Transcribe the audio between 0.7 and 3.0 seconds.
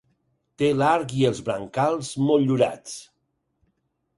l'arc i els brancals motllurats.